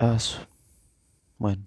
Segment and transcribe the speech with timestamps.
[0.00, 0.16] Ah,
[1.38, 1.66] bueno,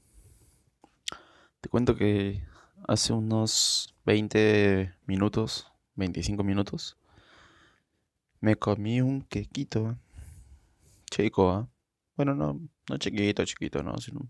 [1.59, 2.41] te cuento que
[2.87, 6.97] hace unos 20 minutos, 25 minutos,
[8.39, 9.97] me comí un quequito
[11.09, 11.69] chico.
[12.15, 12.59] Bueno, no,
[12.89, 14.27] no chiquito, chiquito, no, sino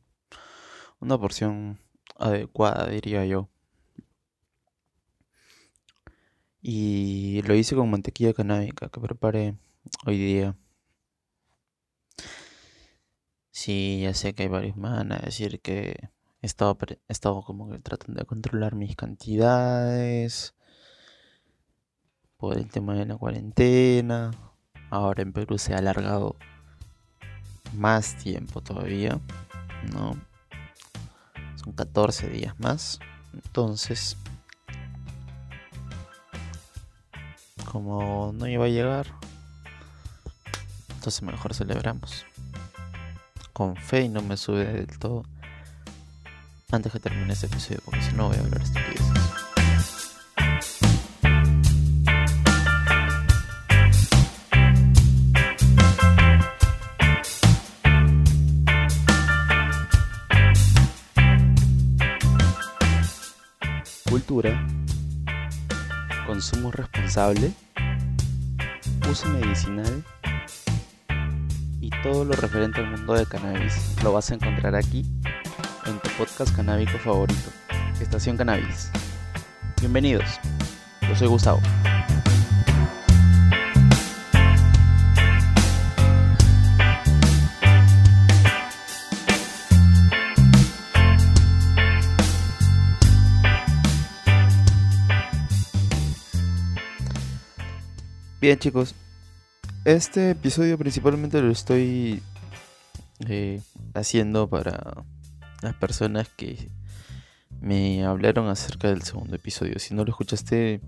[0.99, 1.79] una porción
[2.17, 3.49] adecuada, diría yo.
[6.63, 9.55] Y lo hice con mantequilla canábica que preparé
[10.05, 10.55] hoy día.
[13.51, 16.09] Sí, ya sé que hay varios me van a decir que
[16.41, 20.55] he estado, he estado como que tratando de controlar mis cantidades
[22.37, 24.31] por el tema de la cuarentena.
[24.89, 26.37] Ahora en Perú se ha alargado
[27.73, 29.19] más tiempo todavía,
[29.93, 30.15] ¿no?
[31.63, 32.99] Son 14 días más.
[33.33, 34.17] Entonces,
[37.69, 39.07] como no iba a llegar,
[40.95, 42.25] entonces mejor celebramos
[43.53, 45.23] con fe y no me sube del todo
[46.71, 49.11] antes que termine este episodio, porque si no voy a hablar estupideces.
[64.09, 64.67] Cultura,
[66.25, 67.51] consumo responsable,
[69.09, 70.05] uso medicinal
[71.89, 75.03] todo lo referente al mundo de cannabis lo vas a encontrar aquí
[75.87, 77.49] en tu podcast canábico favorito,
[77.99, 78.91] Estación Cannabis.
[79.79, 80.39] Bienvenidos,
[81.01, 81.59] yo soy Gustavo.
[98.39, 98.95] Bien chicos,
[99.85, 102.21] este episodio principalmente lo estoy
[103.27, 103.61] eh,
[103.93, 105.03] haciendo para
[105.61, 106.69] las personas que
[107.61, 109.79] me hablaron acerca del segundo episodio.
[109.79, 110.81] Si no lo escuchaste,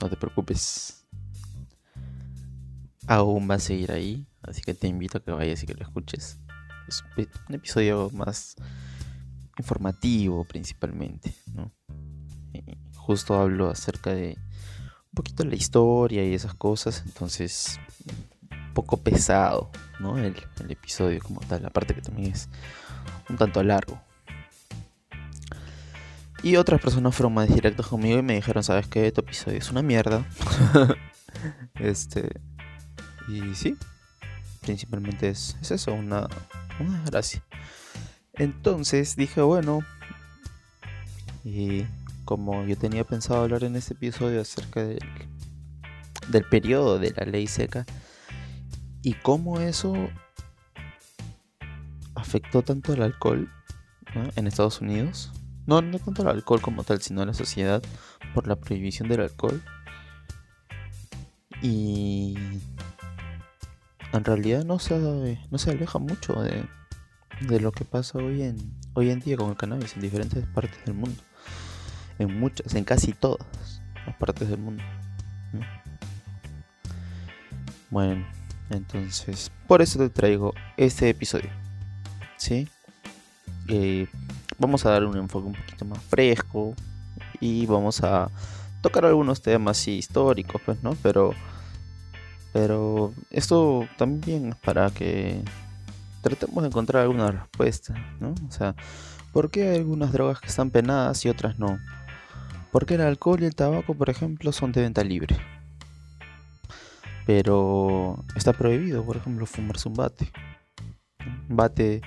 [0.00, 1.06] no te preocupes.
[3.06, 5.82] Aún va a seguir ahí, así que te invito a que vayas y que lo
[5.82, 6.38] escuches.
[6.88, 7.02] Es
[7.48, 8.56] un episodio más
[9.58, 11.72] informativo principalmente, ¿no?
[12.52, 14.38] Eh, justo hablo acerca de
[15.14, 17.78] poquito la historia y esas cosas, entonces
[18.50, 19.70] un poco pesado,
[20.00, 20.18] ¿no?
[20.18, 20.34] El,
[20.68, 22.48] episodio como tal, aparte que también es
[23.28, 24.00] un tanto largo.
[26.42, 29.10] Y otras personas fueron más directos conmigo y me dijeron, ¿sabes qué?
[29.12, 30.26] Tu episodio es una mierda.
[31.76, 32.40] este.
[33.28, 33.78] Y sí,
[34.60, 36.28] principalmente es, es eso, una,
[36.80, 37.42] una desgracia.
[38.34, 39.80] Entonces dije, bueno.
[41.44, 41.86] Y
[42.24, 44.98] como yo tenía pensado hablar en este episodio acerca del,
[46.28, 47.84] del periodo de la ley seca
[49.02, 49.94] y cómo eso
[52.14, 53.48] afectó tanto al alcohol
[54.36, 55.32] en Estados Unidos.
[55.66, 57.82] No, no tanto al alcohol como tal, sino a la sociedad
[58.34, 59.62] por la prohibición del alcohol.
[61.62, 62.34] Y
[64.12, 66.66] en realidad no se, no se aleja mucho de,
[67.48, 68.56] de lo que pasa hoy en,
[68.94, 71.22] hoy en día con el cannabis en diferentes partes del mundo
[72.18, 73.46] en muchas, en casi todas
[74.06, 74.82] las partes del mundo.
[77.90, 78.26] Bueno,
[78.70, 81.50] entonces, por eso te traigo este episodio.
[82.36, 82.68] ¿Sí?
[83.68, 84.08] Eh,
[84.58, 86.74] vamos a dar un enfoque un poquito más fresco
[87.40, 88.30] y vamos a
[88.82, 90.96] tocar algunos temas históricos, pues, ¿no?
[91.02, 91.32] Pero,
[92.52, 95.42] pero esto también es para que
[96.20, 98.34] tratemos de encontrar alguna respuesta, ¿no?
[98.48, 98.74] O sea,
[99.32, 101.78] ¿por qué hay algunas drogas que están penadas y otras no?
[102.74, 105.36] Porque el alcohol y el tabaco, por ejemplo, son de venta libre.
[107.24, 110.32] Pero está prohibido, por ejemplo, fumarse un bate.
[111.48, 112.02] Un bate,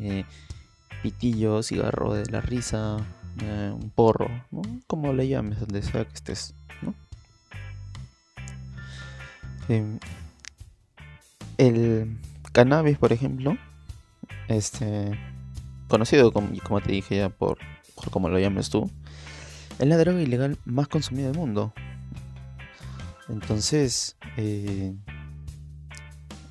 [0.00, 0.24] eh,
[1.02, 2.98] pitillo, cigarro de la risa,
[3.42, 4.28] eh, un porro,
[4.86, 6.54] como le llames, donde sea que estés.
[9.68, 9.98] Em,
[11.56, 12.16] el
[12.52, 13.58] cannabis, por ejemplo,
[14.46, 15.18] este,
[15.88, 17.58] conocido como, como te dije ya por,
[17.96, 18.88] por como lo llames tú,
[19.78, 21.72] es la droga ilegal más consumida del mundo.
[23.28, 24.94] Entonces, eh,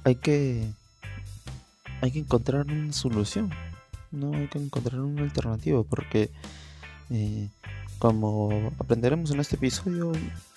[0.04, 0.68] hay que
[2.02, 3.50] hay que encontrar una solución,
[4.12, 6.30] no hay que encontrar una alternativa, porque
[7.10, 7.50] eh,
[7.98, 10.12] como aprenderemos en este episodio,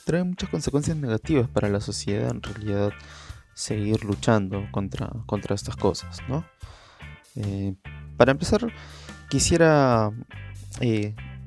[0.05, 2.93] trae muchas consecuencias negativas para la sociedad en realidad
[3.55, 6.44] seguir luchando contra, contra estas cosas, ¿no?
[7.37, 7.75] Eh,
[8.16, 8.73] para empezar,
[9.28, 10.11] quisiera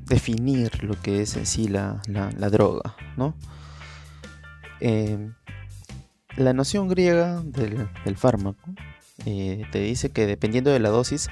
[0.05, 2.01] definir lo que es en sí la,
[2.51, 3.35] droga, ¿no?
[4.79, 5.31] Eh,
[6.35, 8.61] la noción griega del, fármaco
[9.25, 11.29] eh, te dice que dependiendo de la dosis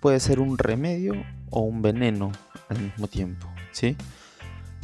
[0.00, 1.14] puede ser un remedio
[1.50, 2.32] o un veneno
[2.68, 3.96] al mismo tiempo, ¿sí?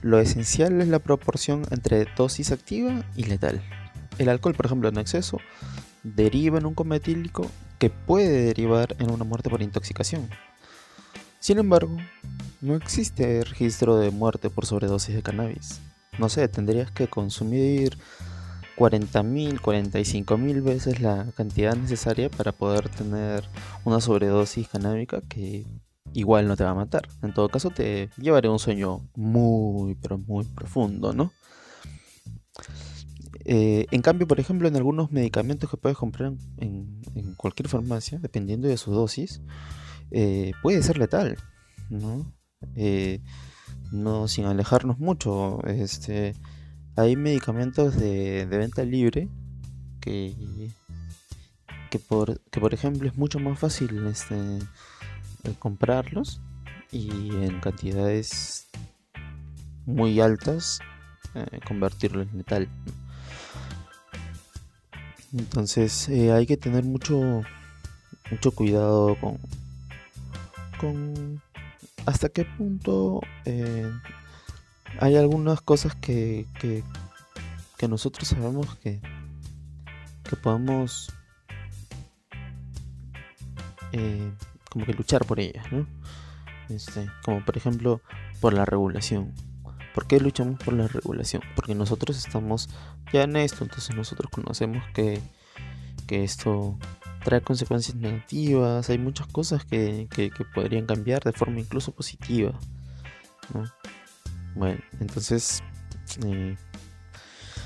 [0.02, 3.62] Lo esencial es la proporción entre dosis activa y letal.
[4.18, 5.38] El alcohol, por ejemplo, en exceso,
[6.02, 10.28] deriva en un coma etílico que puede derivar en una muerte por intoxicación.
[11.46, 11.96] Sin embargo,
[12.60, 15.80] no existe registro de muerte por sobredosis de cannabis.
[16.18, 17.96] No sé, tendrías que consumir
[18.76, 23.44] 40.000, 45.000 veces la cantidad necesaria para poder tener
[23.84, 25.64] una sobredosis canábica que
[26.12, 27.06] igual no te va a matar.
[27.22, 31.30] En todo caso, te llevaré un sueño muy, pero muy profundo, ¿no?
[33.44, 38.66] Eh, en cambio, por ejemplo, en algunos medicamentos que puedes comprar en, cualquier farmacia, dependiendo
[38.66, 39.40] de su dosis,
[40.10, 41.36] eh, puede ser letal,
[41.90, 42.32] ¿no?
[42.74, 43.20] Eh,
[43.92, 46.34] no sin alejarnos mucho, este,
[46.96, 49.28] hay medicamentos de, venta libre
[50.00, 50.34] que,
[51.90, 54.58] que, por, que por ejemplo es mucho más fácil este,
[55.58, 56.40] comprarlos
[56.90, 57.08] y
[57.44, 58.66] en cantidades
[59.84, 60.80] muy altas
[61.34, 62.68] eh, convertirlo en letal.
[65.32, 67.42] Entonces eh, hay que tener mucho
[68.30, 69.38] mucho cuidado con
[70.78, 71.42] con
[72.06, 73.90] hasta qué punto eh,
[75.00, 76.82] hay algunas cosas que, que,
[77.88, 79.00] nosotros sabemos que,
[80.28, 81.12] que podemos
[83.92, 84.32] eh,
[84.70, 85.86] como que luchar por ellas, ¿no?
[86.68, 88.00] Este, como por ejemplo
[88.40, 89.32] por la regulación.
[89.94, 91.42] ¿Por qué luchamos por la regulación?
[91.54, 92.68] Porque nosotros estamos
[93.12, 95.20] ya en esto, entonces nosotros conocemos que,
[96.06, 96.76] que esto
[97.26, 102.52] trae consecuencias negativas, hay muchas cosas que, que, que podrían cambiar de forma incluso positiva.
[103.52, 103.64] ¿no?
[104.54, 105.60] Bueno, entonces,
[106.24, 106.56] eh,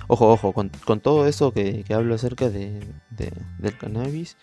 [0.08, 0.70] ojo, ojo, con,
[1.00, 2.80] todo eso que, hablo acerca de,
[3.10, 4.38] del cannabis,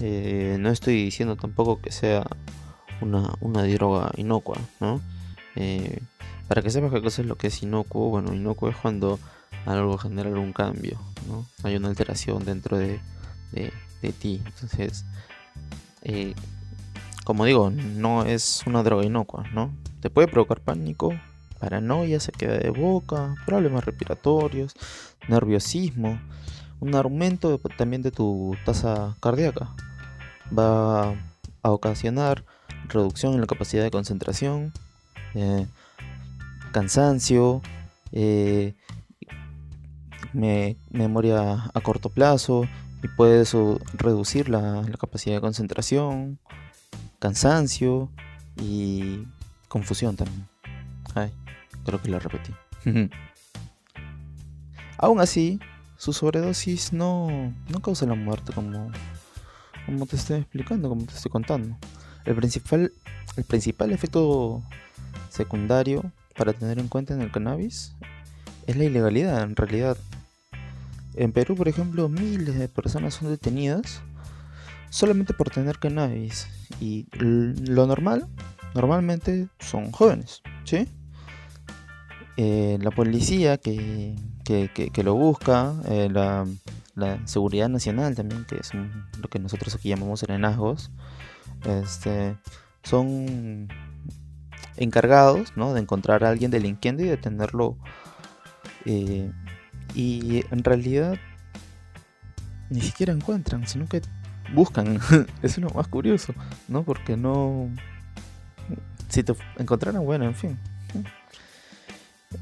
[0.00, 2.26] eh, no estoy diciendo tampoco que sea
[3.02, 5.02] una, una droga inocua, ¿no?
[5.54, 6.00] Eh,
[6.48, 9.18] para que sepas qué cosa es lo que es inocuo, bueno, inocuo es cuando
[9.66, 10.98] algo genera algún cambio,
[11.28, 11.46] ¿no?
[11.62, 13.00] Hay una alteración dentro de,
[13.52, 13.70] de
[14.10, 14.42] ti.
[14.44, 15.04] Entonces,
[17.24, 19.70] como digo, no es una droga inocua, ¿no?
[20.00, 21.12] Te puede provocar pánico,
[21.60, 24.74] paranoia, se queda de boca, problemas respiratorios,
[25.28, 26.18] nerviosismo,
[26.80, 29.70] un aumento también de tu tasa cardíaca.
[30.56, 31.14] Va
[31.62, 32.44] a ocasionar
[32.88, 34.72] reducción en la capacidad de concentración,
[35.34, 35.66] eh,
[36.72, 37.62] cansancio,
[38.10, 38.74] eh,
[40.32, 42.64] memoria a corto plazo
[43.02, 43.44] y puede
[43.94, 46.38] reducir la, la capacidad de concentración,
[47.18, 48.10] cansancio
[48.56, 49.26] y
[49.68, 50.46] confusión también.
[51.14, 51.32] Ay.
[51.84, 52.52] Creo que la repetí.
[54.98, 55.58] Aún así,
[55.96, 58.90] su sobredosis no, no causa la muerte como,
[59.86, 61.76] como te estoy explicando, como te estoy contando.
[62.24, 62.92] El principal,
[63.36, 64.62] el principal efecto
[65.28, 67.94] secundario para tener en cuenta en el cannabis
[68.66, 69.96] es la ilegalidad en realidad.
[71.14, 74.02] En Perú, por ejemplo, miles de personas son detenidas
[74.90, 76.46] solamente por tener cannabis.
[76.80, 78.28] Y lo normal,
[78.74, 80.86] normalmente son jóvenes, ¿sí?
[82.36, 84.14] Eh, la policía que,
[85.02, 86.46] lo busca, eh, la,
[87.26, 90.90] seguridad nacional también, que es lo que nosotros aquí llamamos serenazgos,
[91.64, 92.36] este,
[92.82, 93.68] son
[94.76, 97.76] encargados de encontrar a alguien delinquiente y detenerlo.
[98.84, 99.30] Eh,
[99.94, 101.18] y en realidad
[102.70, 104.02] ni siquiera encuentran, sino que
[104.54, 104.98] buscan.
[105.42, 106.34] es lo más curioso,
[106.68, 106.82] ¿no?
[106.82, 107.68] Porque no...
[109.08, 110.58] Si te encontraran, bueno, en fin.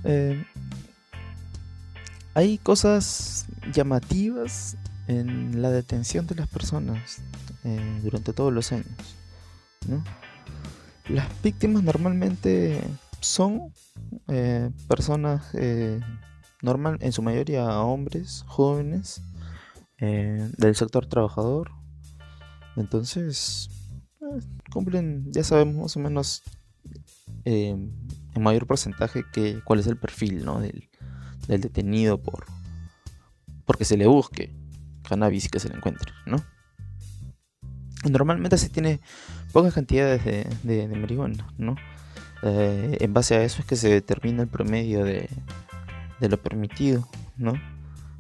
[0.05, 0.45] Eh,
[2.35, 4.77] hay cosas llamativas
[5.09, 7.19] en la detención de las personas
[7.65, 8.87] eh, durante todos los años.
[11.09, 12.81] Las víctimas normalmente
[13.21, 13.73] son
[14.29, 15.43] eh, personas,
[16.63, 19.23] normal, en su mayoría hombres, jóvenes,
[19.99, 21.71] del sector trabajador.
[22.77, 23.69] Entonces,
[24.73, 26.43] cumplen, ya sabemos más o menos
[27.45, 27.93] en
[28.39, 30.61] mayor porcentaje que cuál es el perfil ¿no?
[30.61, 30.89] del,
[31.47, 32.47] detenido por
[33.65, 34.55] porque se le busque
[35.09, 36.43] cannabis y que se le encuentre, ¿no?
[38.09, 39.01] Normalmente se tiene
[39.53, 40.25] pocas cantidades
[40.63, 41.77] de, marihuana, ¿no?
[42.43, 45.29] Eh, en base a eso es que se determina el promedio de,
[46.21, 47.55] de lo permitido, ¿no?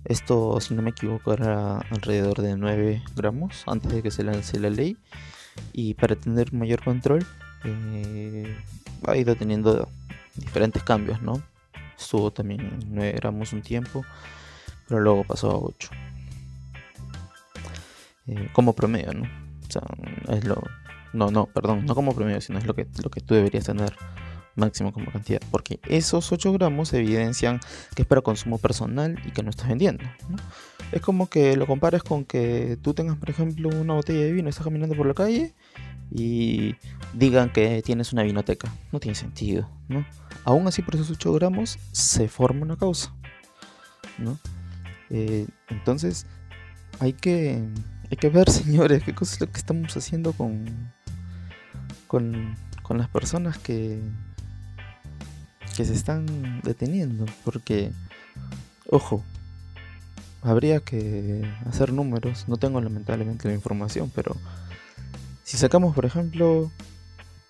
[0.04, 4.58] Esto, si no me equivoco, era alrededor de 9 gramos antes de que se lance
[4.58, 4.96] la ley.
[5.72, 7.26] Y para tener mayor control,
[7.64, 8.56] eh,
[9.06, 9.88] ha ido teniendo
[10.36, 11.42] diferentes cambios, ¿no?
[11.98, 14.04] Estuvo también en 9 gramos un tiempo,
[14.88, 15.90] pero luego pasó a 8.
[18.26, 19.24] eh, como promedio, ¿no?
[19.24, 19.82] O sea,
[20.28, 20.62] es lo...
[21.12, 23.94] No, no, perdón, no como promedio, sino es lo que, lo que tú deberías tener
[24.54, 25.40] máximo como cantidad.
[25.50, 27.60] Porque esos 8 gramos evidencian
[27.94, 30.04] que es para consumo personal y que no estás vendiendo.
[30.92, 34.48] Es como que lo compares con que tú tengas, por ejemplo, una botella de vino
[34.48, 35.54] estás caminando por la calle
[36.10, 36.74] y
[37.14, 38.72] digan que tienes una vinoteca.
[38.92, 40.04] No tiene sentido, ¿no?
[40.44, 43.14] Aún así, por esos 8 gramos se forma una causa,
[44.18, 44.38] ¿no?
[45.10, 46.26] Eh, entonces,
[46.98, 47.62] hay que,
[48.10, 50.92] hay que ver, señores, qué cosa es lo que estamos haciendo con,
[52.06, 54.00] con, con las personas que,
[55.84, 57.26] se están deteniendo.
[57.44, 57.92] Porque,
[58.88, 59.22] ojo,
[60.42, 62.46] habría que hacer números.
[62.48, 64.36] No tengo lamentablemente la información, pero
[65.44, 66.70] si sacamos, por ejemplo,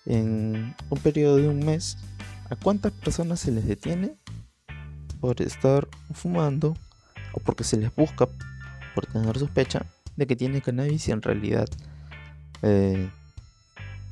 [0.05, 1.97] en un periodo de un mes,
[2.49, 4.15] ¿a cuántas personas se les detiene
[5.19, 6.75] por estar fumando
[7.33, 8.27] o porque se les busca
[8.95, 9.85] por tener sospecha
[10.15, 11.67] de que tiene cannabis y en realidad
[12.63, 13.09] eh,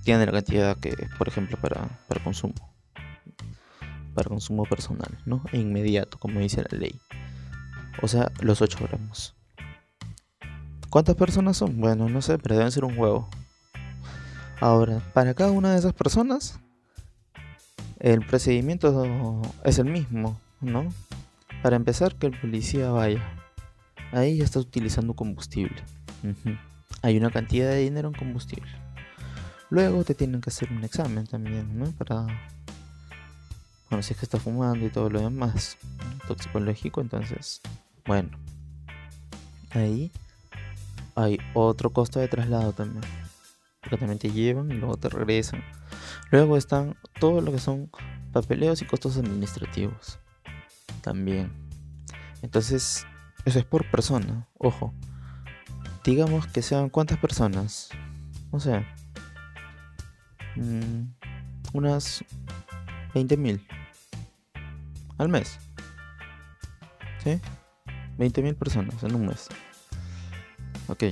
[0.04, 2.69] tiene la cantidad que por ejemplo, para, para consumo?
[4.20, 5.42] Para consumo personal, ¿no?
[5.54, 7.00] E inmediato, como dice la ley.
[8.02, 9.34] O sea, los 8 gramos.
[10.90, 11.80] ¿Cuántas personas son?
[11.80, 13.30] Bueno, no sé, pero deben ser un huevo.
[14.60, 16.60] Ahora, para cada una de esas personas,
[18.00, 20.94] el procedimiento es el mismo, ¿no?
[21.64, 23.24] Para empezar, que el policía vaya.
[24.12, 25.82] Ahí ya está utilizando combustible.
[27.02, 28.70] Hay una cantidad de dinero en combustible.
[29.70, 31.86] Luego te tienen que hacer un examen también, ¿no?
[31.92, 32.28] Para.
[33.90, 35.78] Bueno, si es que está fumando y todo lo demás.
[36.28, 37.62] Toxicológico, entonces.
[38.06, 38.30] Bueno.
[39.72, 40.12] Ahí
[41.16, 43.04] hay otro costo de traslado también.
[43.82, 45.64] Porque también te llevan y luego te regresan.
[46.32, 47.90] Luego están todo lo que son
[48.32, 50.20] papeleos y costos administrativos.
[51.02, 51.52] También.
[52.42, 53.06] Entonces,
[53.46, 54.48] eso es por persona.
[54.58, 54.94] Ojo.
[56.04, 57.90] Digamos que sean cuántas personas.
[58.52, 58.86] No sé.
[60.56, 61.14] Mm,
[61.74, 62.24] unas
[63.14, 63.79] 20.000
[65.20, 65.60] al mes.
[67.24, 67.40] ¿Sí?
[68.18, 69.48] 20.000 personas en un mes.
[70.88, 71.04] Ok.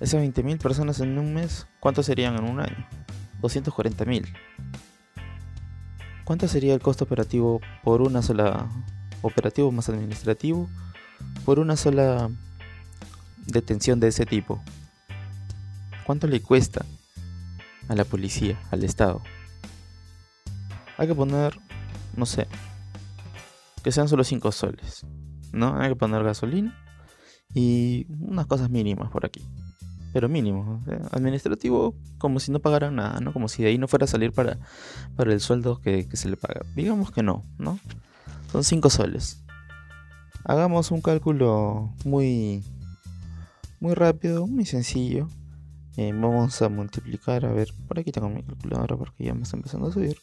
[0.00, 2.86] Esas 20.000 personas en un mes, ¿cuántos serían en un año?
[3.40, 4.26] 240.000.
[6.24, 8.68] ¿Cuánto sería el costo operativo por una sola
[9.22, 10.68] operativo más administrativo
[11.44, 12.28] por una sola
[13.46, 14.60] detención de ese tipo?
[16.04, 16.84] ¿Cuánto le cuesta
[17.88, 19.22] a la policía, al Estado?
[20.98, 21.58] Hay que poner,
[22.16, 22.48] no sé,
[23.82, 25.06] que sean solo 5 soles.
[25.56, 25.76] ¿no?
[25.78, 26.74] Hay que poner gasolina
[27.54, 29.42] y unas cosas mínimas por aquí.
[30.12, 33.32] Pero mínimo, administrativo como si no pagaran nada, ¿no?
[33.32, 34.58] Como si de ahí no fuera a salir para,
[35.14, 36.62] para el sueldo que, se le paga.
[36.74, 37.78] Digamos que no, ¿no?
[38.50, 39.42] Son 5 soles.
[40.44, 42.64] Hagamos un cálculo muy,
[43.80, 45.28] muy rápido, muy sencillo.
[45.98, 49.56] Eh, vamos a multiplicar, a ver, por aquí tengo mi calculadora porque ya me está
[49.56, 50.16] empezando a subir.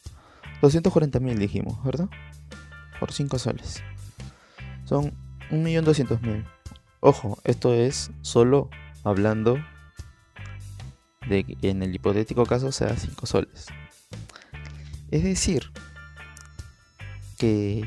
[0.64, 2.08] 240 mil dijimos, ¿verdad?
[2.98, 3.82] Por 5 soles.
[4.86, 5.12] Son
[5.50, 6.46] 1.200.000.
[7.00, 8.70] Ojo, esto es solo
[9.02, 9.58] hablando
[11.28, 13.66] de que en el hipotético caso sea 5 soles.
[15.10, 15.70] Es decir,
[17.36, 17.84] que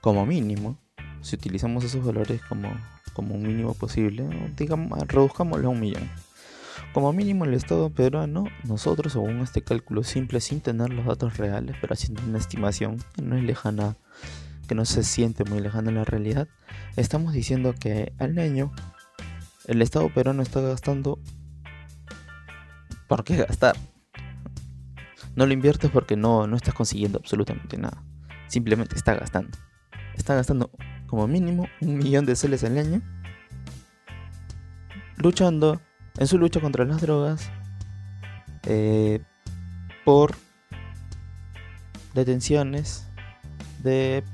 [0.00, 0.78] como mínimo,
[1.20, 2.70] si utilizamos esos valores como,
[3.12, 4.26] como un mínimo posible,
[4.56, 6.10] digamos, reduzcámoslo a un millón.
[6.92, 11.76] Como mínimo el Estado peruano, nosotros según este cálculo simple sin tener los datos reales,
[11.80, 13.96] pero haciendo una estimación que no es lejana
[14.66, 16.46] que no se siente muy lejano a la realidad,
[16.96, 18.72] estamos diciendo que al año
[19.66, 21.18] el Estado peruano está gastando
[23.06, 23.76] ¿por qué gastar?
[25.34, 28.02] No lo inviertes porque no, no estás consiguiendo absolutamente nada.
[28.48, 29.56] Simplemente está gastando.
[30.14, 30.70] Está gastando
[31.06, 33.02] como mínimo un millón de soles al año
[35.16, 35.80] luchando
[36.18, 37.48] en su lucha contra las drogas
[38.64, 39.20] eh,
[40.04, 40.34] por
[42.14, 43.06] detenciones
[43.82, 44.24] de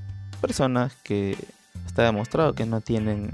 [0.40, 1.36] personas que
[1.86, 3.30] está demostrado que no tienen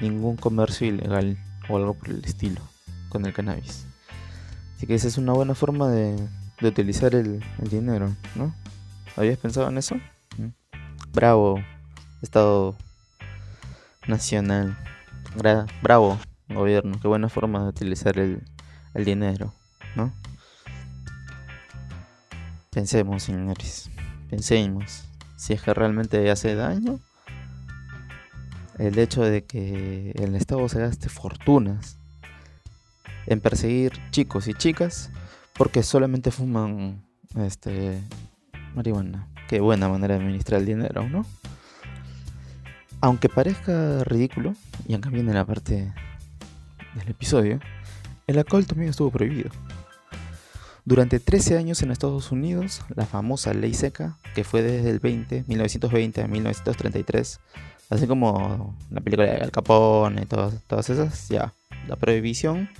[0.00, 1.38] ningún comercio ilegal
[1.68, 2.60] o algo por el estilo
[3.08, 3.86] con el cannabis.
[4.76, 6.16] Así que esa es una buena forma de,
[6.62, 8.54] utilizar el, dinero, ¿no?
[9.16, 9.94] ¿Habías pensado en eso?
[10.36, 10.48] ¿Mm?
[11.12, 11.60] Bravo,
[12.22, 12.76] Estado
[14.08, 14.76] Nacional.
[15.34, 16.98] Bravo, gobierno.
[17.00, 18.42] Qué buena forma de utilizar el,
[18.94, 19.52] dinero,
[19.96, 20.12] ¿no?
[22.70, 23.90] Pensemos, señores
[24.30, 25.04] pensemos
[25.36, 26.98] si es que realmente hace daño
[28.78, 31.98] el hecho de que el Estado se gaste fortunas
[33.26, 35.10] en perseguir chicos y chicas
[35.52, 37.04] porque solamente fuman
[37.36, 38.00] este
[38.74, 39.28] marihuana.
[39.48, 41.24] Qué buena manera de administrar el dinero, ¿no?
[43.04, 44.54] Aunque parezca ridículo,
[44.88, 45.92] y acá viene la parte
[46.94, 47.60] del episodio,
[48.26, 49.50] el alcohol también estuvo prohibido.
[50.86, 55.44] Durante 13 años en Estados Unidos, la famosa ley seca, que fue desde el 20,
[55.46, 57.40] 1920 a 1933,
[57.90, 61.52] así como la película de Al Capone y todas, todas esas, ya,
[61.86, 62.70] la prohibición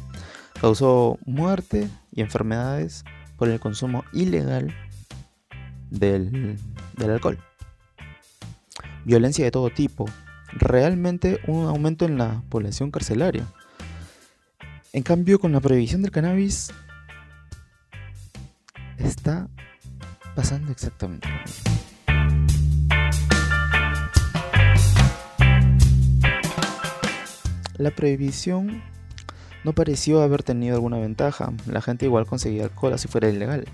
[0.58, 3.04] causó muerte y enfermedades
[3.36, 4.74] por el consumo ilegal
[5.90, 6.58] del,
[6.96, 7.38] del alcohol
[9.04, 10.06] violencia de todo tipo,
[10.52, 13.46] realmente un aumento en la población carcelaria.
[14.92, 16.72] En cambio, con la prohibición del cannabis,
[18.98, 19.48] está
[20.34, 21.64] pasando exactamente lo mismo.
[27.76, 28.82] La prohibición
[29.64, 31.52] no pareció haber tenido alguna ventaja.
[31.66, 33.64] La gente igual conseguía alcohol si fuera ilegal.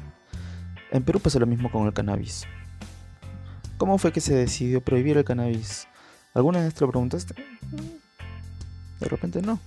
[0.91, 2.47] En Perú pasó lo mismo con el cannabis.
[3.81, 5.89] ¿Cómo fue que se decidió prohibir el cannabis?
[6.35, 7.35] ¿Alguna vez te lo preguntaste?
[9.01, 9.59] De repente no.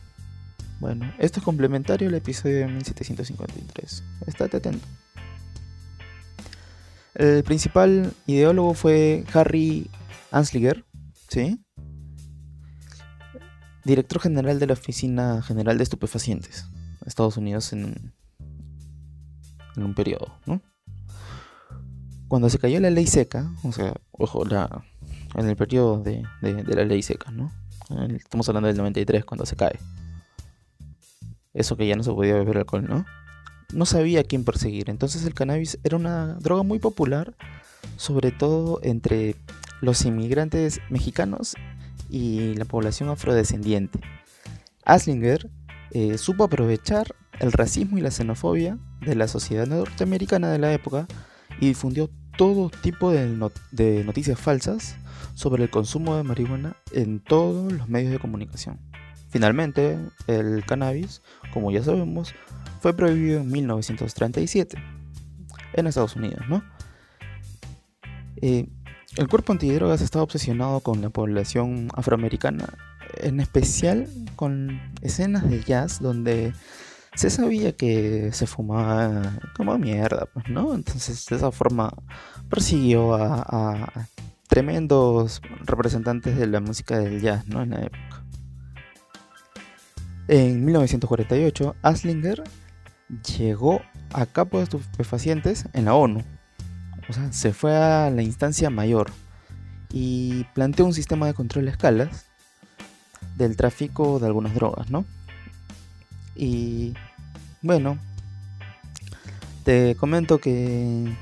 [0.79, 4.03] Bueno, esto es complementario al episodio de 1753.
[4.27, 4.85] Estate atento.
[7.15, 9.89] El principal ideólogo fue Harry
[10.29, 10.85] Anslinger,
[11.29, 11.59] ¿sí?
[13.83, 16.67] Director general de la Oficina General de Estupefacientes,
[17.07, 18.13] Estados Unidos en,
[19.75, 20.61] en un periodo, ¿no?
[22.33, 24.83] Cuando se cayó la ley seca, o sea, ojo, la,
[25.35, 27.51] en el periodo de, la ley seca, ¿no?
[28.09, 29.79] Estamos hablando del 93 cuando se cae.
[31.53, 33.05] Eso que ya no se podía beber alcohol, ¿no?
[33.71, 34.89] No sabía quién perseguir.
[34.89, 37.35] Entonces el cannabis era una droga muy popular,
[37.97, 39.35] sobre todo entre
[39.81, 41.53] los inmigrantes mexicanos
[42.09, 43.99] y la población afrodescendiente.
[44.85, 45.51] Aslinger
[45.91, 51.05] eh, supo aprovechar el racismo y la xenofobia de la sociedad norteamericana de la época
[51.59, 53.27] y difundió todo tipo de,
[54.03, 54.95] noticias falsas
[55.35, 58.79] sobre el consumo de marihuana en todos los medios de comunicación.
[59.29, 59.97] Finalmente,
[60.27, 61.21] el cannabis,
[61.53, 62.33] como ya sabemos,
[62.81, 64.77] fue prohibido en 1937
[65.73, 66.63] en Estados Unidos, ¿no?
[68.41, 68.67] Eh,
[69.15, 72.67] el cuerpo antidrogas estaba obsesionado con la población afroamericana,
[73.17, 76.53] en especial con escenas de jazz donde
[77.15, 80.73] se sabía que se fumaba como mierda, pues, ¿no?
[80.73, 81.93] Entonces, de esa forma
[82.49, 84.07] persiguió a,
[84.47, 87.63] tremendos representantes de la música del jazz, ¿no?
[87.63, 88.23] En la época.
[90.27, 92.43] En 1948, Aslinger
[93.37, 93.81] llegó
[94.13, 96.23] a capo de estupefacientes en la ONU.
[97.09, 99.11] O sea, se fue a la instancia mayor
[99.91, 102.27] y planteó un sistema de control de escalas
[103.35, 105.05] del tráfico de algunas drogas, ¿no?
[106.35, 106.93] Y
[107.61, 107.97] bueno,
[109.63, 111.15] te comento que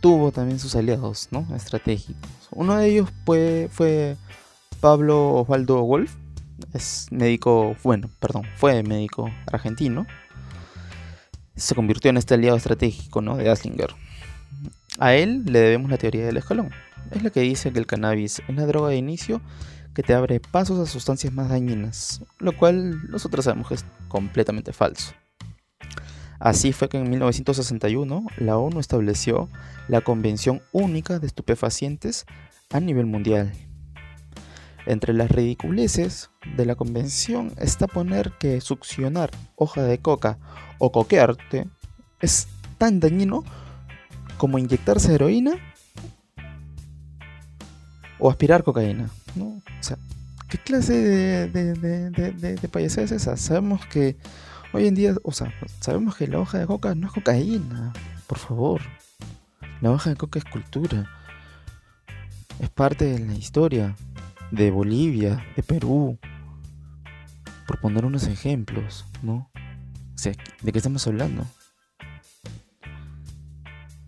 [0.00, 1.46] tuvo también sus aliados ¿no?
[1.54, 2.48] estratégicos.
[2.50, 4.16] Uno de ellos fue, fue
[4.80, 6.14] Pablo Osvaldo Wolf,
[6.74, 10.06] es médico, bueno, perdón, fue médico argentino.
[11.56, 13.36] Se convirtió en este aliado estratégico ¿no?
[13.36, 13.94] de Aslinger.
[14.98, 16.70] A él le debemos la teoría del escalón.
[17.10, 19.40] Es la que dice que el cannabis es la droga de inicio
[19.94, 24.72] que te abre pasos a sustancias más dañinas, lo cual nosotros sabemos que es completamente
[24.72, 25.12] falso.
[26.38, 29.48] Así fue que en 1961 la ONU estableció
[29.88, 32.26] la Convención Única de Estupefacientes
[32.70, 33.52] a nivel mundial.
[34.84, 40.38] Entre las ridiculeces de la convención está poner que succionar hoja de coca
[40.78, 41.68] o coquearte
[42.20, 43.44] es tan dañino
[44.36, 45.52] como inyectarse heroína
[48.18, 49.10] o aspirar cocaína.
[49.38, 49.98] O sea,
[50.48, 53.36] ¿qué clase de, de, de, es esa?
[53.36, 54.16] Sabemos que
[54.72, 57.92] hoy en día, o sea, sabemos que la hoja de coca no es cocaína,
[58.26, 58.80] por favor.
[59.80, 61.10] La hoja de coca es cultura.
[62.60, 63.96] Es parte de la historia
[64.50, 66.18] de Bolivia, de Perú.
[67.66, 69.50] Por poner unos ejemplos, ¿no?
[69.54, 71.46] O sea, ¿de qué estamos hablando?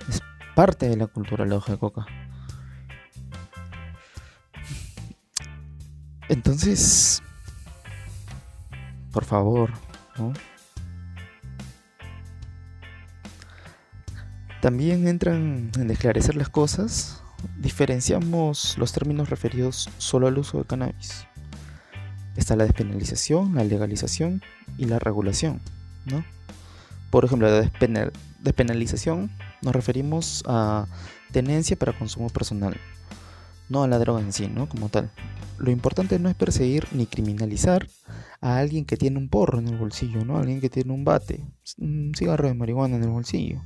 [0.08, 0.20] Es
[0.54, 2.06] parte de la cultura la hoja de coca.
[6.28, 7.22] Entonces,
[9.12, 9.70] por favor,
[10.18, 10.32] ¿no?
[14.60, 17.22] También entran en esclarecer las cosas,
[17.58, 21.26] diferenciamos los términos referidos solo al uso de cannabis.
[22.34, 24.42] Está la despenalización, la legalización
[24.78, 25.60] y la regulación,
[26.06, 26.24] ¿no?
[27.10, 28.10] Por ejemplo, la
[28.40, 30.86] despenalización nos referimos a
[31.30, 32.76] tenencia para consumo personal,
[33.68, 34.68] no a la droga en sí, ¿no?
[34.68, 35.10] Como tal.
[35.58, 37.86] Lo importante no es perseguir ni criminalizar
[38.40, 40.38] a alguien que tiene un porro en el bolsillo, ¿no?
[40.38, 41.44] Alguien que tiene un bate,
[41.78, 43.62] un cigarro de marihuana en el bolsillo.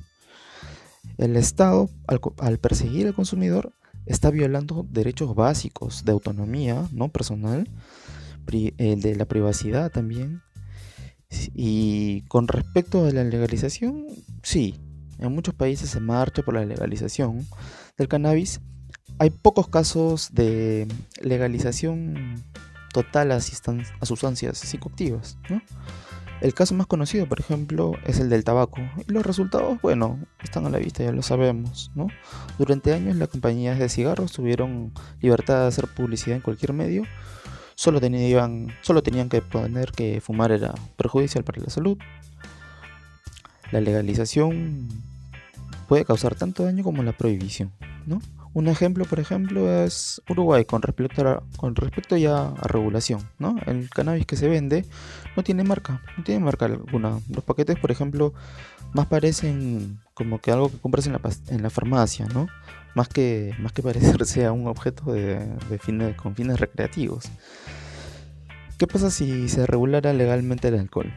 [1.16, 3.72] El Estado, al, perseguir al consumidor,
[4.06, 7.68] está violando derechos básicos de autonomía no personal,
[8.78, 10.42] el de la privacidad también.
[11.54, 14.06] Y con respecto a la legalización,
[14.42, 14.76] sí,
[15.18, 17.46] en muchos países se marcha por la legalización
[17.96, 18.61] del cannabis.
[19.18, 20.86] Hay pocos casos de
[21.20, 22.42] legalización
[22.92, 25.62] total a, sustancias psicoactivas, ¿no?
[26.40, 28.80] El caso más conocido, por ejemplo, es el del tabaco.
[29.08, 32.06] Y los resultados, bueno, están a la vista, ya lo sabemos, ¿no?
[32.58, 37.02] Durante años las compañías de cigarros tuvieron libertad de hacer publicidad en cualquier medio.
[37.74, 41.98] Solo tenían, solo tenían que poner que fumar era perjudicial para la salud.
[43.72, 44.88] La legalización
[45.88, 47.72] puede causar tanto daño como la prohibición,
[48.06, 48.20] ¿no?
[48.54, 53.56] Un ejemplo, por ejemplo, es Uruguay con respecto a, con respecto ya a regulación, ¿no?
[53.66, 54.84] El cannabis que se vende
[55.37, 57.20] no tiene marca, no tiene marca alguna.
[57.28, 58.32] Los paquetes, por ejemplo,
[58.94, 62.48] más parecen como que algo que compras en la, en la farmacia, ¿no?
[62.94, 65.38] Más que, más que parecerse a un objeto de,
[65.70, 67.26] de con fines recreativos.
[68.78, 71.12] ¿Qué pasa si se regulara legalmente el alcohol?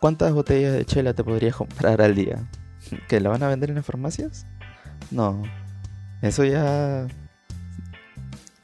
[0.00, 2.48] ¿Cuántas botellas de chela te podrías comprar al día?
[3.08, 4.46] ¿Que la van a vender en las farmacias?
[5.10, 5.42] No,
[6.22, 7.06] eso ya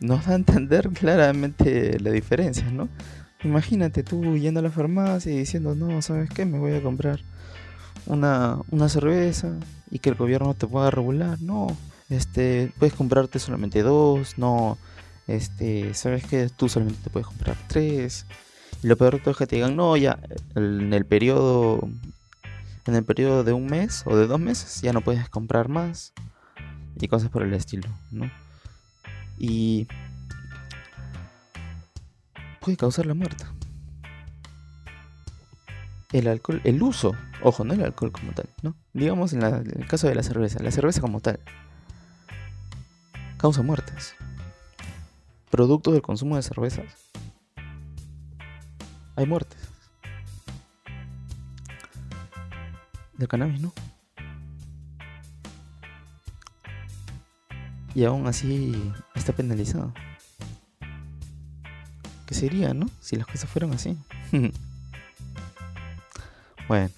[0.01, 2.89] nos da a entender claramente la diferencia, ¿no?
[3.45, 6.45] Imagínate tú yendo a la farmacia y diciendo, no, ¿sabes qué?
[6.45, 7.21] Me voy a comprar
[8.07, 9.53] una, una cerveza
[9.91, 11.41] y que el gobierno te pueda regular.
[11.41, 11.69] No,
[12.09, 14.77] este, puedes comprarte solamente dos, no,
[15.29, 16.49] este, ¿sabes qué?
[16.49, 18.27] Tú solamente te puedes comprar tres.
[18.83, 20.19] Y lo peor de todo es que te digan, no, ya,
[20.57, 21.89] en el periodo,
[22.87, 26.13] en el periodo de un mes o de dos meses ya no puedes comprar más
[27.05, 28.31] y cosas por el estilo, ¿no?
[29.39, 29.87] Y
[32.61, 33.45] puede causar la muerte.
[36.13, 38.75] El alcohol, el uso, ojo, no el alcohol como tal, ¿no?
[38.95, 41.41] Digamos en, el caso de la cerveza, la cerveza como tal
[43.39, 44.15] causa muertes.
[45.51, 46.93] Producto del consumo de cervezas,
[49.17, 49.59] hay muertes.
[53.17, 53.73] Del cannabis, ¿no?
[57.99, 59.93] Y aún así está penalizado.
[62.27, 62.87] ¿Qué sería, no?
[63.01, 63.99] Si las cosas fueran así.
[66.69, 66.91] bueno.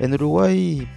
[0.00, 0.88] En Uruguay,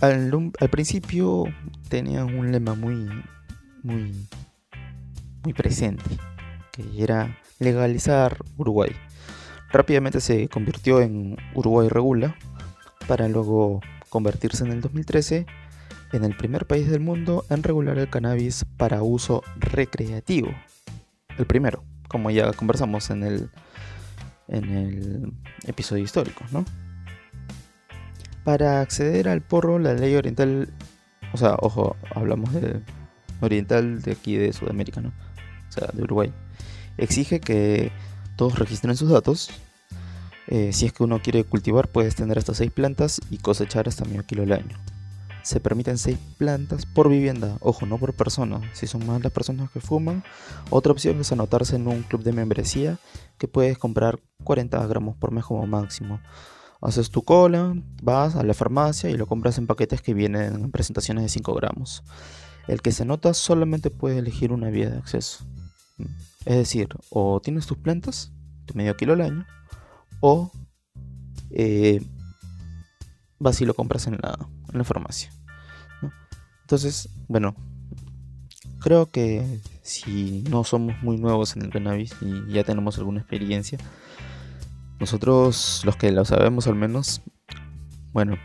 [0.00, 1.44] al, al, principio
[1.90, 3.06] tenían un lema muy,
[3.82, 4.26] muy,
[5.44, 6.16] muy presente,
[6.72, 8.92] que era legalizar Uruguay.
[9.70, 12.34] Rápidamente se convirtió en Uruguay Regula,
[13.06, 13.82] para luego
[14.16, 15.44] convertirse en el 2013
[16.14, 20.48] en el primer país del mundo en regular el cannabis para uso recreativo.
[21.36, 23.50] El primero, como ya conversamos en el,
[24.48, 25.32] en el
[25.66, 26.64] episodio histórico, ¿no?
[28.42, 30.72] Para acceder al porro, la ley oriental,
[31.34, 32.80] o sea, ojo, hablamos de
[33.42, 35.12] oriental de aquí de Sudamérica, ¿no?
[35.68, 36.32] O sea, de Uruguay,
[36.96, 37.92] exige que
[38.36, 39.50] todos registren sus datos
[40.48, 44.04] eh, si es que uno quiere cultivar, puedes tener hasta 6 plantas y cosechar hasta
[44.04, 44.78] medio kilo al año.
[45.42, 48.60] Se permiten 6 plantas por vivienda, ojo, no por persona.
[48.74, 50.24] Si son más las personas que fuman,
[50.70, 52.98] otra opción es anotarse en un club de membresía
[53.38, 56.20] que puedes comprar 40 gramos por mes como máximo.
[56.80, 60.70] Haces tu cola, vas a la farmacia y lo compras en paquetes que vienen en
[60.70, 62.02] presentaciones de 5 gramos.
[62.68, 65.44] El que se anota solamente puede elegir una vía de acceso.
[66.44, 68.32] Es decir, o tienes tus plantas,
[68.66, 69.46] de medio kilo al año,
[70.28, 70.50] o
[71.50, 72.02] eh,
[73.38, 74.36] vas y lo compras en la,
[74.72, 75.30] en la farmacia.
[76.62, 77.54] Entonces, bueno,
[78.80, 83.78] creo que si no somos muy nuevos en el cannabis y ya tenemos alguna experiencia,
[84.98, 87.22] nosotros los que lo sabemos al menos,
[88.12, 88.36] bueno,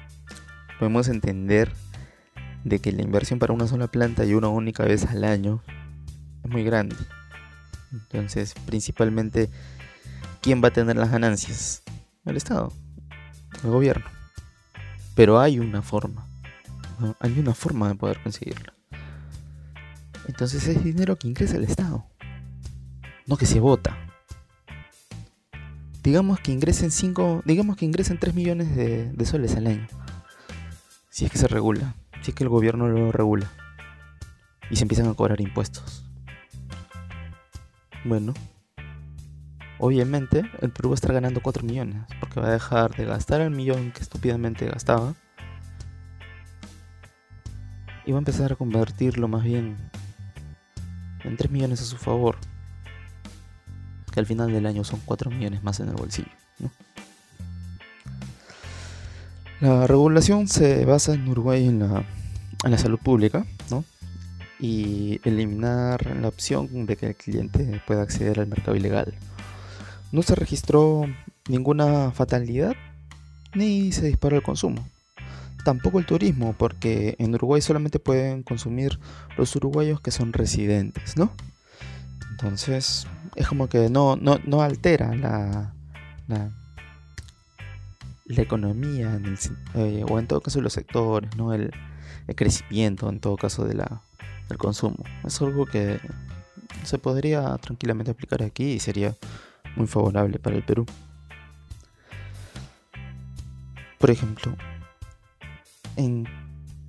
[0.77, 1.73] podemos entender
[2.63, 5.63] de que la inversión para una sola planta y una única vez al año
[6.43, 6.95] es muy grande.
[7.91, 9.49] Entonces, principalmente
[10.41, 11.83] ¿quién va a tener las ganancias?
[12.25, 12.73] El Estado,
[13.63, 14.05] el gobierno.
[15.15, 16.27] Pero hay una forma,
[17.19, 18.73] hay una forma de poder conseguirla.
[20.27, 22.05] Entonces es dinero que ingresa el Estado,
[23.27, 23.97] no que se vota.
[26.03, 29.87] Digamos que ingresen 5, digamos que ingresen 3 millones de soles al año.
[31.09, 33.51] Si es que se regula, si es que el gobierno lo regula.
[34.69, 36.05] Y se empiezan a cobrar impuestos.
[38.05, 38.33] Bueno,
[39.81, 43.41] obviamente el Perú va a estar ganando 4 millones, porque va a dejar de gastar
[43.41, 45.15] el millón que estúpidamente gastaba
[48.05, 49.77] y va a empezar a convertirlo más bien
[51.23, 52.37] en 3 millones a su favor,
[54.13, 56.31] que al final del año son 4 millones más en el bolsillo.
[59.61, 62.05] La regulación se basa en Uruguay en la,
[62.63, 63.83] en la salud pública, ¿no?
[64.59, 69.15] Y eliminar la opción de que el cliente pueda acceder al mercado ilegal.
[70.11, 71.05] No se registró
[71.47, 72.75] ninguna fatalidad
[73.53, 74.87] ni se disparó el consumo.
[75.63, 78.99] Tampoco el turismo, porque en Uruguay solamente pueden consumir
[79.37, 81.31] los uruguayos que son residentes, ¿no?
[82.31, 85.73] Entonces, es como que no, no, altera la,
[86.27, 86.51] la,
[88.41, 89.37] economía en
[89.75, 91.53] eh, o en todo caso los sectores, ¿no?
[91.53, 91.71] El,
[92.27, 94.01] el, crecimiento en todo caso de la,
[94.49, 95.03] del consumo.
[95.23, 95.99] Es algo que
[96.83, 99.15] se podría tranquilamente aplicar aquí y sería
[99.75, 100.85] muy favorable para el Perú.
[103.99, 104.55] Por ejemplo,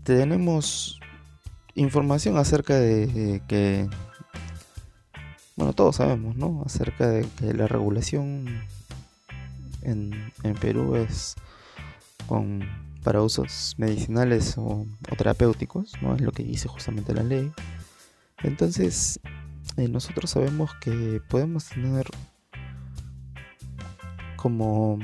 [0.05, 1.01] tenemos
[1.75, 3.89] información acerca de que,
[5.57, 6.63] bueno, todos sabemos, ¿no?
[6.65, 8.47] Acerca de que la regulación
[9.83, 11.35] en, Perú es
[12.27, 12.63] con,
[13.03, 16.15] para usos medicinales o, terapéuticos, ¿no?
[16.15, 17.53] Es lo que dice justamente la ley.
[18.43, 19.21] Entonces,
[19.77, 22.07] eh, nosotros sabemos que podemos tener
[24.43, 24.99] como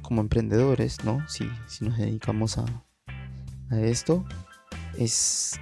[0.00, 1.26] como emprendedores, ¿no?
[1.28, 2.64] Si, si nos dedicamos a,
[3.70, 4.24] a esto,
[4.98, 5.60] es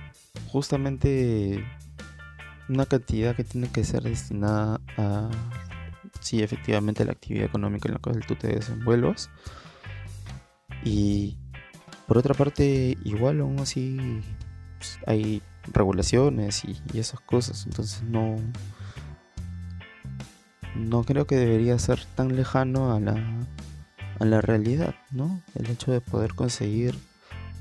[0.48, 1.64] justamente
[2.68, 5.30] una cantidad que tiene que ser destinada a,
[6.20, 9.30] sí, efectivamente, la actividad económica en la cual tú te desenvuelvas.
[10.84, 11.36] Y
[12.06, 14.20] por otra parte, igual aún así
[14.78, 18.36] pues, hay regulaciones y, y, esas cosas, entonces no
[20.76, 23.14] no creo que debería ser tan lejano a la
[24.20, 25.42] a la realidad, ¿no?
[25.54, 26.94] El hecho de poder conseguir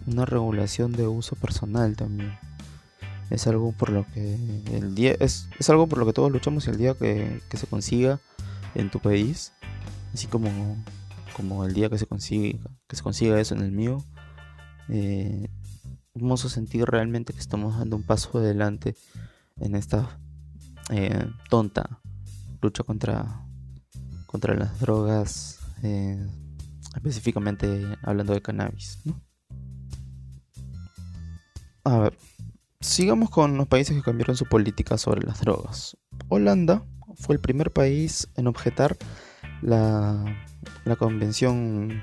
[0.05, 2.37] una regulación de uso personal también.
[3.29, 4.35] Es algo por lo que
[4.73, 8.19] el día es, algo por lo que todos luchamos el día que, se consiga
[8.75, 9.53] en tu país,
[10.13, 10.49] así como,
[11.33, 14.03] como el día que se consiga, que se consiga eso en el mío,
[14.89, 15.47] eh,
[16.13, 18.95] vamos sentir realmente que estamos dando un paso adelante
[19.57, 20.19] en esta
[20.89, 22.01] eh, tonta
[22.61, 23.45] lucha contra,
[24.27, 26.27] contra las drogas eh,
[26.95, 28.99] específicamente hablando de cannabis.
[31.83, 32.17] A ver,
[32.79, 35.97] sigamos con los países que cambiaron su política sobre las drogas.
[36.27, 36.83] Holanda
[37.15, 38.97] fue el primer país en objetar
[39.61, 40.23] la,
[40.85, 42.01] la convención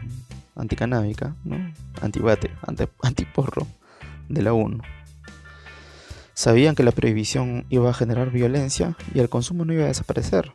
[0.55, 1.73] anticanábica, ¿no?
[2.01, 3.67] antibate, anti, antiporro
[4.29, 4.83] de la ONU.
[6.37, 10.55] Sabían que la prohibición iba a generar violencia y el consumo no iba a desaparecer,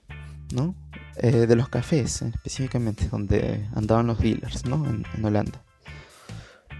[0.54, 0.76] ¿no?
[1.16, 4.86] Eh, de los cafés, específicamente, donde andaban los dealers, ¿no?
[4.86, 5.64] En, Holanda.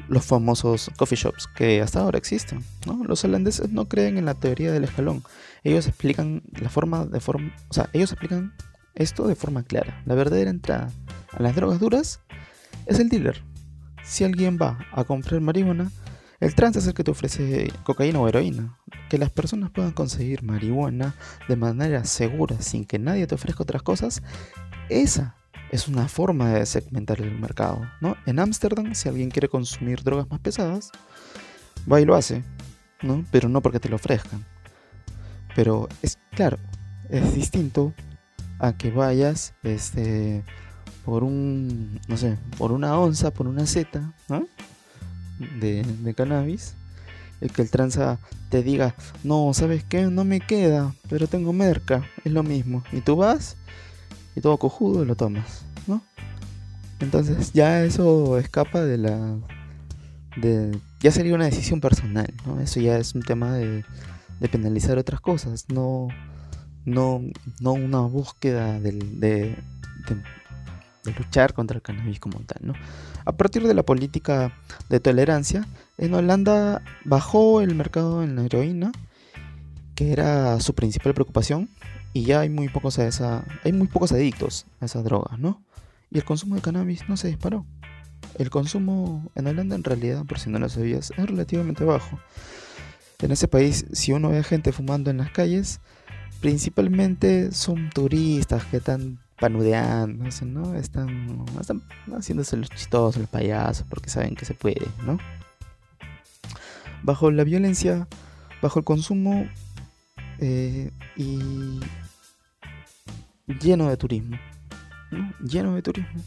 [0.08, 3.04] Los famosos coffee shops que hasta ahora existen, ¿no?
[3.04, 5.24] Los holandeses no creen en la teoría del escalón.
[5.64, 8.54] Ellos explican la forma de forma, o sea, ellos explican
[8.94, 10.04] esto de forma clara.
[10.06, 10.92] La verdadera entrada
[11.32, 12.20] a las drogas duras
[12.86, 13.44] es el dealer.
[14.04, 15.92] Si alguien va a comprar marihuana,
[16.40, 18.78] el trance es el que te ofrece cocaína o heroína.
[19.12, 21.16] Que las personas puedan conseguir marihuana
[21.50, 24.24] de manera segura sin que nadie te ofrezca otras cosas,
[24.88, 25.36] esa
[25.70, 27.82] es una forma de segmentar el mercado.
[28.00, 28.16] ¿no?
[28.26, 30.92] En Ámsterdam, si alguien quiere consumir drogas más pesadas,
[31.92, 32.42] va y lo hace,
[33.02, 33.26] ¿no?
[33.32, 34.46] pero no porque te lo ofrezcan.
[35.58, 36.58] Pero es claro,
[37.10, 37.94] es distinto
[38.60, 40.42] a que vayas este,
[41.04, 44.48] por un, no sé, por una onza, por una zeta, ¿no?
[45.60, 46.76] de, cannabis,
[47.42, 50.04] el que el tranza te diga, no, ¿sabes qué?
[50.04, 52.84] No me queda, pero tengo merca, es lo mismo.
[52.92, 53.58] Y tú vas
[54.36, 56.02] y todo cojudo lo tomas, ¿no?
[57.00, 59.38] Entonces ya eso escapa de la...
[60.38, 62.62] De, ya sería una decisión personal, ¿no?
[62.62, 63.84] Eso ya es un tema de,
[64.52, 66.08] penalizar otras cosas, no,
[66.86, 67.22] no,
[67.60, 69.56] no una búsqueda de, de,
[71.04, 72.74] de luchar contra el cannabis como tal, ¿no?
[73.26, 74.54] A partir de la política
[74.90, 78.92] de tolerancia, en Holanda bajó el mercado en la heroína,
[79.96, 81.70] que era su principal preocupación,
[82.14, 85.62] y ya hay muy pocos a esa, hay muy pocos adictos a esas drogas, ¿no?
[86.10, 87.66] Y el consumo de cannabis no se disparó.
[88.38, 92.20] El consumo en Holanda en realidad, por si no lo sabías, es relativamente bajo.
[93.20, 95.80] En ese país, si uno ve gente fumando en las calles,
[96.40, 100.76] principalmente son turistas que están panudeando, ¿no?
[100.76, 105.18] Están, están haciéndose los chistosos, los payasos, porque saben que se puede, ¿no?
[107.02, 108.08] Bajo la violencia,
[108.62, 109.50] bajo el consumo
[110.38, 111.80] eh, y
[113.60, 114.38] lleno de turismo,
[115.10, 115.34] ¿no?
[115.40, 116.22] Lleno de turismo.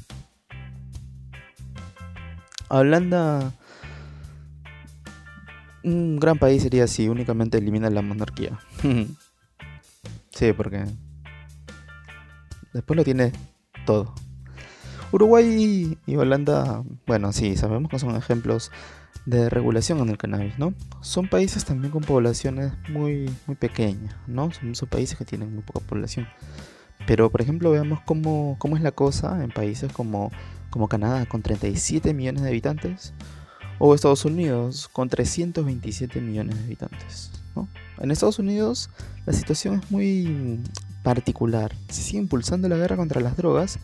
[2.68, 3.52] Holanda,
[5.84, 8.58] un gran país sería si únicamente elimina la monarquía.
[10.30, 10.84] sí, porque
[12.74, 13.32] Después lo tiene
[13.86, 14.14] todo.
[15.12, 18.70] Uruguay y Holanda, bueno, sí, sabemos que son ejemplos
[19.26, 20.74] de regulación en el cannabis, ¿no?
[21.00, 24.50] Son países también con poblaciones muy, muy pequeñas, ¿no?
[24.72, 26.26] Son, países que tienen muy poca población.
[27.06, 30.30] Pero, por ejemplo, veamos cómo, cómo es la cosa en países como,
[30.70, 33.14] como Canadá, con 37 millones de habitantes,
[33.78, 37.30] o Estados Unidos, con 327 millones de habitantes.
[37.54, 37.68] ¿no?
[37.98, 38.90] En Estados Unidos
[39.26, 40.60] la situación es muy
[41.04, 41.76] particular.
[41.88, 43.78] Se sigue impulsando la guerra contra las drogas,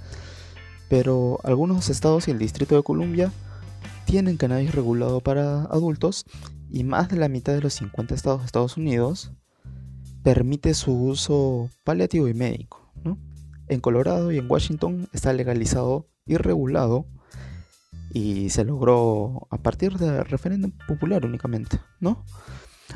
[0.88, 3.30] pero algunos estados y el Distrito de Columbia
[4.06, 6.24] tienen cannabis regulado para adultos
[6.68, 9.30] y más de la mitad de los 50 estados de Estados Unidos
[10.24, 12.92] permite su uso paliativo y médico.
[13.68, 17.06] En Colorado y en Washington está legalizado y regulado
[18.12, 21.78] y se logró a partir del referéndum popular únicamente.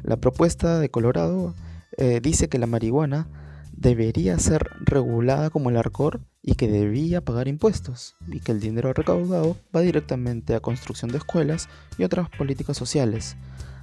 [0.03, 1.55] La propuesta de Colorado
[1.97, 3.29] eh, dice que la marihuana
[3.77, 8.93] debería ser regulada como el arcor y que debía pagar impuestos y que el dinero
[8.93, 13.37] recaudado va directamente a construcción de escuelas y otras políticas sociales.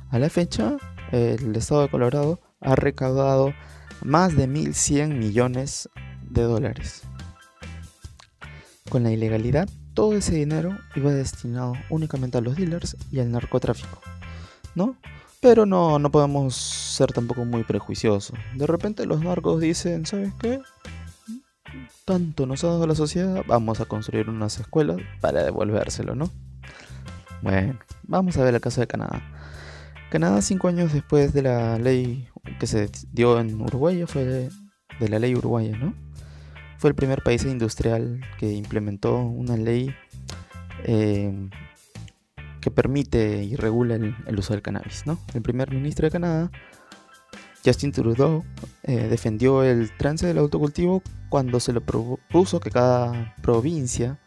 [0.10, 0.78] A la fecha,
[1.12, 3.54] el estado de Colorado ha recaudado
[4.04, 5.90] más de 1.100 millones
[6.30, 7.04] de dólares.
[8.90, 14.02] Con la ilegalidad, todo ese dinero iba destinado únicamente a los dealers y al narcotráfico,
[14.76, 14.96] ¿no?
[15.42, 18.38] Pero no, no podemos ser tampoco muy prejuiciosos.
[18.56, 20.62] De repente los narcos dicen, ¿sabes qué?
[22.06, 26.30] Tanto nos ha dado la sociedad, vamos a construir unas escuelas para devolvérselo, ¿no?
[27.42, 29.24] Bueno, vamos a ver el caso de Canadá.
[30.12, 32.28] Canadá, cinco años después de la ley
[32.60, 34.50] que se dio en Uruguay, fue
[35.00, 35.96] de la ley uruguaya, ¿no?
[36.78, 39.96] Fue el primer país industrial que implementó una ley
[40.84, 41.50] eh,
[42.62, 45.06] que permite y regula el, uso del cannabis.
[45.06, 45.20] ¿no?
[45.34, 46.52] El primer ministro de Canadá,
[47.66, 48.44] Justin Trudeau,
[48.84, 54.20] eh, defendió el trance del autocultivo cuando se le propuso que cada provincia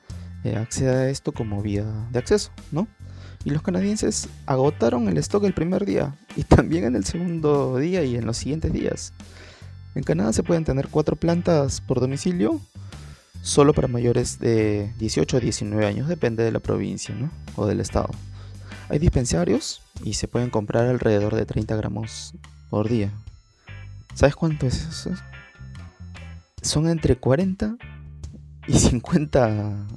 [0.42, 2.51] eh, acceda a esto como vía de acceso.
[2.73, 2.88] ¿no?
[3.44, 8.03] Y los canadienses agotaron el stock el primer día y también en el segundo día
[8.05, 9.12] y en los siguientes días.
[9.94, 12.61] En Canadá se pueden tener cuatro plantas por domicilio,
[13.44, 17.14] solo para mayores de 18 a 19 años, depende de la provincia
[17.57, 18.09] o del estado.
[18.88, 22.35] Hay dispensarios y se pueden comprar alrededor de 30 gramos
[22.70, 23.12] por día.
[24.14, 25.11] ¿Sabes cuánto es eso?
[26.62, 27.76] Son entre 40
[28.66, 29.88] y 50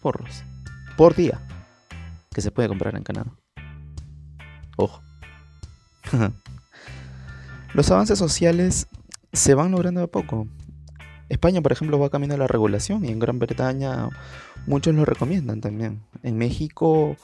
[0.00, 0.42] porros
[0.96, 1.38] por día
[2.32, 3.30] que se puede comprar en Canadá.
[4.76, 5.02] Ojo.
[7.74, 8.86] Los avances sociales
[9.34, 10.48] se van logrando a poco.
[11.28, 14.08] España, por ejemplo, va camino a la regulación y en Gran Bretaña
[14.66, 16.02] muchos lo recomiendan también.
[16.22, 17.16] En México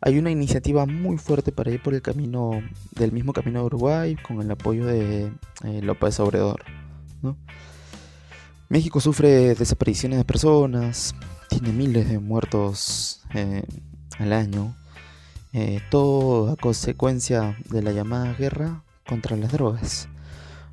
[0.00, 2.62] hay una iniciativa muy fuerte para ir por el camino
[2.92, 5.32] del mismo camino de Uruguay con el apoyo de
[5.64, 6.64] eh, López Obrador.
[8.68, 11.14] México sufre desapariciones de personas,
[11.48, 13.64] tiene miles de muertos eh,
[14.18, 14.74] al año,
[15.52, 20.08] eh, todo a consecuencia de la llamada guerra contra las drogas.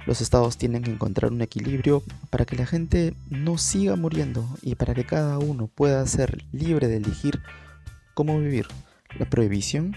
[0.05, 4.75] Los estados tienen que encontrar un equilibrio para que la gente no siga muriendo y
[4.75, 7.41] para que cada uno pueda ser libre de elegir
[8.13, 8.67] cómo vivir.
[9.17, 9.95] La prohibición,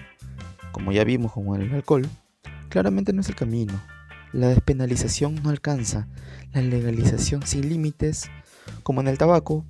[0.73, 2.09] como ya vimos con el alcohol,
[2.69, 3.81] claramente no es el camino.
[4.33, 6.09] La despenalización no alcanza.
[6.53, 8.31] La legalización sin límites,
[8.83, 9.65] como en el tabaco,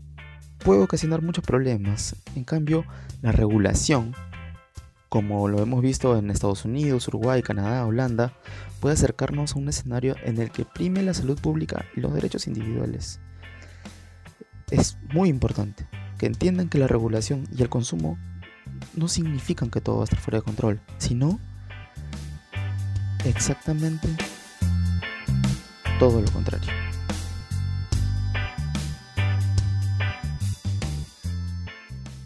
[0.58, 2.16] puede ocasionar muchos problemas.
[2.34, 2.84] En cambio,
[3.20, 4.14] la regulación
[5.12, 8.32] como lo hemos visto en Estados Unidos, Uruguay, Canadá, Holanda,
[8.82, 12.48] puede acercarnos a un escenario en el que prime la salud pública y los derechos
[12.48, 13.20] individuales.
[14.72, 15.86] Es muy importante
[16.18, 18.18] que entiendan que la regulación y el consumo
[18.96, 21.38] no significan que todo va a estar fuera de control, sino
[23.24, 24.08] exactamente
[26.00, 26.68] todo lo contrario.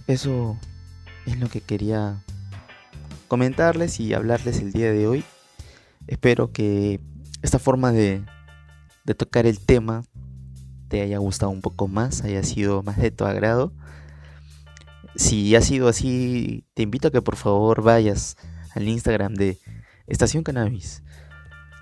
[0.06, 0.56] Eso
[1.26, 2.16] es lo que quería
[3.28, 5.22] comentarles y hablarles el día de hoy.
[6.06, 7.00] Espero que
[7.42, 8.24] esta forma de,
[9.16, 10.02] tocar el tema
[10.88, 13.72] te haya gustado un poco más, haya sido más de tu agrado.
[15.16, 18.36] Si ha sido así, te invito a que por favor vayas
[18.74, 19.58] al Instagram de
[20.06, 21.02] Estación Cannabis.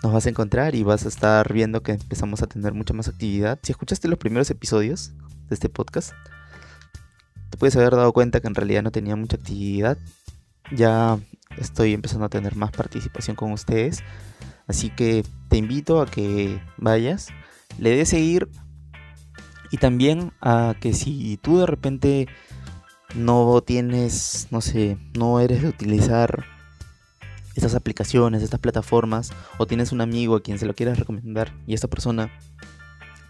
[0.02, 3.08] Nos vas a encontrar y vas a estar viendo que empezamos a tener mucha más
[3.08, 3.58] actividad.
[3.62, 5.12] Si escuchaste los primeros episodios
[5.48, 6.12] de este podcast,
[7.50, 9.98] te puedes haber dado cuenta que en realidad no tenía mucha actividad.
[10.72, 11.18] Ya
[11.56, 14.02] estoy empezando a tener más participación con ustedes.
[14.66, 17.28] Así que te invito a que vayas,
[17.78, 18.48] le des seguir
[19.70, 22.28] y también a que si tú de repente
[23.14, 26.44] no tienes, no sé, no eres de utilizar
[27.54, 31.74] estas aplicaciones, estas plataformas, o tienes un amigo a quien se lo quieras recomendar y
[31.74, 32.30] esta persona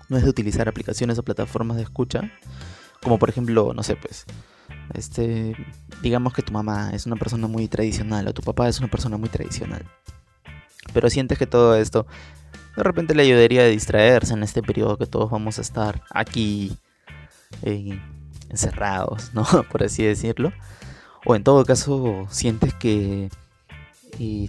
[0.08, 2.30] no es de utilizar aplicaciones o plataformas de escucha,
[3.02, 4.24] Como por ejemplo, no sé, pues,
[4.92, 5.56] este,
[6.02, 9.16] digamos que tu mamá es una persona muy tradicional o tu papá es una persona
[9.16, 9.84] muy tradicional.
[10.92, 12.06] Pero sientes que todo esto
[12.76, 16.76] de repente le ayudaría a distraerse en este periodo que todos vamos a estar aquí
[17.62, 18.00] eh,
[18.50, 19.44] encerrados, ¿no?
[19.70, 20.52] Por así decirlo.
[21.24, 23.30] O en todo caso sientes que,
[24.18, 24.48] eh,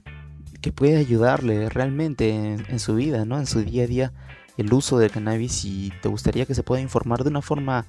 [0.62, 3.40] que puede ayudarle realmente en, su vida, ¿no?
[3.40, 4.14] En su día a día
[4.58, 7.86] el uso del cannabis y te gustaría que se pueda informar de una forma,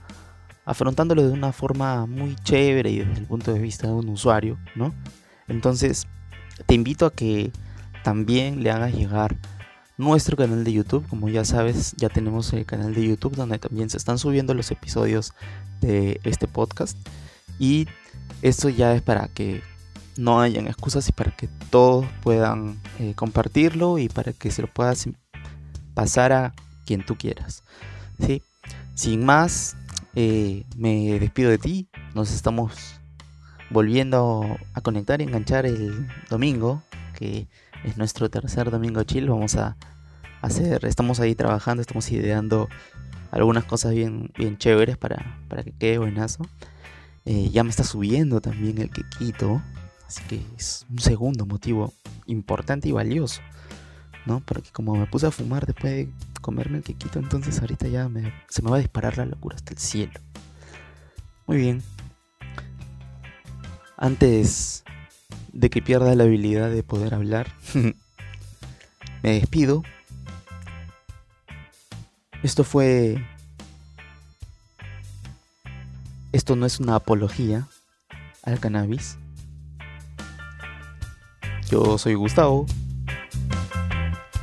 [0.67, 4.59] afrontándolo de una forma muy chévere y desde el punto de vista de un usuario,
[4.75, 4.93] ¿no?
[5.49, 6.07] Entonces,
[6.67, 7.53] te invito a que
[8.03, 9.37] también le hagas llegar
[9.97, 11.07] nuestro canal de YouTube.
[11.09, 14.71] Como ya sabes, ya tenemos el canal de YouTube donde también se están subiendo los
[14.71, 15.33] episodios
[15.81, 16.99] de este podcast.
[17.59, 17.87] Y
[18.43, 19.63] esto ya es para que
[20.17, 24.69] no hayan excusas y para que todos puedan eh, compartirlo y para que se lo
[24.69, 25.09] puedas
[25.95, 26.55] pasar a
[26.85, 27.63] quien tú quieras.
[28.19, 28.43] ¿sí?
[28.95, 29.77] Sin más,
[30.17, 31.89] eh, me despido de ti.
[32.15, 32.99] Nos estamos
[33.71, 36.83] volviendo a conectar y enganchar el domingo,
[37.15, 37.47] que
[37.85, 39.29] es nuestro tercer domingo chill.
[39.29, 39.77] Vamos a
[40.41, 42.69] hacer, estamos ahí trabajando, estamos ideando
[43.31, 46.45] algunas cosas bien, bien chéveres para, para que quede buenazo.
[47.27, 49.61] Eh, ya me está subiendo también el quequito,
[50.07, 51.93] así que es un segundo motivo
[52.27, 53.43] importante y valioso,
[54.27, 54.41] ¿no?
[54.41, 56.09] Porque como me puse a fumar después de
[56.41, 58.11] comerme el quequito, entonces ahorita ya
[58.49, 60.21] se me va a disparar la locura hasta el cielo.
[61.47, 61.83] Muy bien.
[63.97, 64.85] Antes
[65.53, 67.53] de que pierda la habilidad de poder hablar,
[69.23, 69.83] me despido.
[72.43, 73.25] Esto fue...
[76.33, 77.67] Esto no es una apología
[78.43, 79.17] al cannabis.
[81.71, 82.67] Yo soy Gustavo.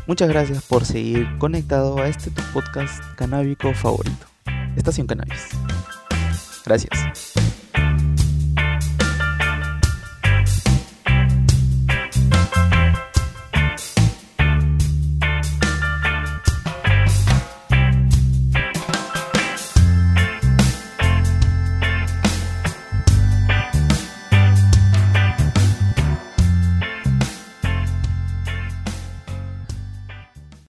[0.05, 4.25] Muchas gracias por seguir conectado a este tu podcast canábico favorito,
[4.75, 5.49] Estación Cannabis.
[6.65, 7.32] Gracias.